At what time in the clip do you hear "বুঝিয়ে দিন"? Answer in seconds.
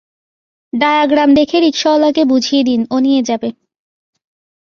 2.25-2.81